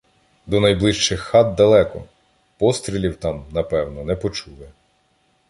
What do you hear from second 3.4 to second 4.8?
напевно, не почули.